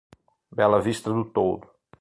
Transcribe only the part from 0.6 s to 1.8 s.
Vista do Toldo